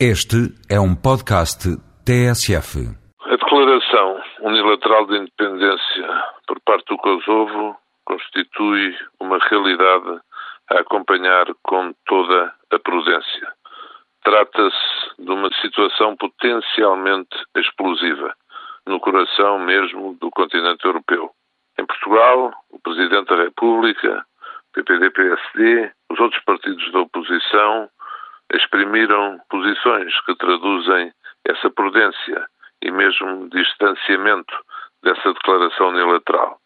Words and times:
Este 0.00 0.50
é 0.68 0.80
um 0.80 0.92
podcast 0.96 1.70
TSF. 2.04 2.82
A 3.26 3.30
declaração 3.30 4.20
unilateral 4.40 5.06
de 5.06 5.18
independência 5.18 6.08
por 6.48 6.58
parte 6.62 6.86
do 6.86 6.96
Kosovo 6.96 7.76
constitui 8.04 8.92
uma 9.20 9.38
realidade 9.38 10.20
a 10.72 10.80
acompanhar 10.80 11.46
com 11.62 11.94
toda 12.06 12.52
a 12.72 12.78
prudência. 12.80 13.52
Trata-se 14.24 15.22
de 15.22 15.30
uma 15.30 15.48
situação 15.62 16.16
potencialmente 16.16 17.36
explosiva, 17.56 18.34
no 18.88 18.98
coração 18.98 19.60
mesmo 19.60 20.18
do 20.20 20.28
continente 20.32 20.84
europeu. 20.84 21.30
Em 21.78 21.86
Portugal, 21.86 22.52
o 22.72 22.80
Presidente 22.80 23.28
da 23.28 23.36
República, 23.44 24.26
PPD-PSD, 24.72 25.92
os 26.10 26.18
outros 26.18 26.42
partidos 26.42 26.90
da 26.90 26.98
oposição 26.98 27.88
exprimiram 28.52 29.38
posições 29.50 30.12
que 30.24 30.36
traduzem 30.36 31.12
essa 31.46 31.70
prudência 31.70 32.46
e 32.82 32.90
mesmo 32.90 33.48
distanciamento 33.50 34.54
dessa 35.02 35.32
declaração 35.32 35.88
unilateral. 35.88 36.58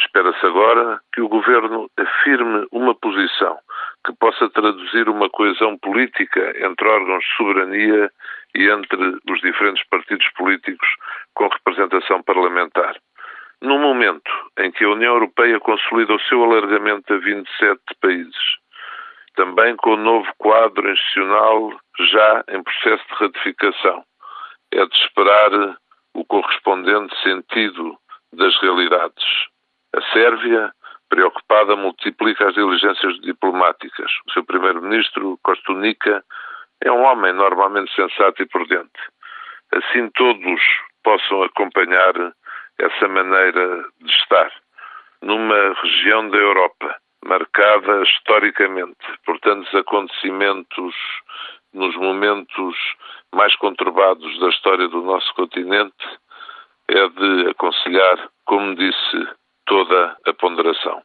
Espera-se 0.00 0.44
agora 0.44 1.00
que 1.12 1.20
o 1.20 1.28
governo 1.28 1.88
afirme 1.96 2.66
uma 2.72 2.94
posição 2.94 3.56
que 4.04 4.12
possa 4.18 4.50
traduzir 4.50 5.08
uma 5.08 5.30
coesão 5.30 5.78
política 5.78 6.52
entre 6.58 6.88
órgãos 6.88 7.24
de 7.24 7.36
soberania 7.36 8.10
e 8.54 8.68
entre 8.68 9.18
os 9.30 9.40
diferentes 9.40 9.86
partidos 9.88 10.28
políticos 10.36 10.88
com 11.34 11.48
representação 11.48 12.22
parlamentar. 12.22 12.96
No 13.62 13.78
momento 13.78 14.30
em 14.58 14.70
que 14.72 14.84
a 14.84 14.90
União 14.90 15.14
Europeia 15.14 15.60
consolida 15.60 16.12
o 16.12 16.20
seu 16.22 16.42
alargamento 16.42 17.14
a 17.14 17.18
27 17.18 17.80
países, 18.00 18.53
também 19.34 19.76
com 19.76 19.94
o 19.94 19.96
novo 19.96 20.28
quadro 20.38 20.90
institucional 20.90 21.72
já 21.98 22.44
em 22.48 22.62
processo 22.62 23.04
de 23.08 23.14
ratificação. 23.14 24.04
É 24.72 24.84
de 24.86 24.96
esperar 24.96 25.76
o 26.14 26.24
correspondente 26.24 27.14
sentido 27.22 27.96
das 28.32 28.56
realidades. 28.60 29.24
A 29.94 30.02
Sérvia, 30.12 30.72
preocupada, 31.08 31.76
multiplica 31.76 32.48
as 32.48 32.54
diligências 32.54 33.20
diplomáticas. 33.20 34.10
O 34.26 34.32
seu 34.32 34.44
primeiro-ministro, 34.44 35.38
Kostunica, 35.42 36.24
é 36.82 36.90
um 36.90 37.02
homem 37.04 37.32
normalmente 37.32 37.94
sensato 37.94 38.42
e 38.42 38.46
prudente. 38.46 38.90
Assim 39.72 40.08
todos 40.10 40.60
possam 41.02 41.42
acompanhar 41.42 42.14
essa 42.78 43.08
maneira 43.08 43.84
de 44.00 44.12
estar. 44.12 44.50
Numa 45.22 45.74
região 45.82 46.28
da 46.28 46.36
Europa 46.36 46.96
marcada 47.24 48.02
historicamente 48.02 49.04
por 49.24 49.38
tantos 49.40 49.74
acontecimentos 49.74 50.94
nos 51.72 51.94
momentos 51.96 52.76
mais 53.34 53.54
conturbados 53.56 54.38
da 54.38 54.48
história 54.48 54.88
do 54.88 55.02
nosso 55.02 55.34
continente, 55.34 56.06
é 56.88 57.08
de 57.08 57.50
aconselhar, 57.50 58.28
como 58.44 58.74
disse, 58.76 59.28
toda 59.66 60.16
a 60.26 60.32
ponderação. 60.34 61.02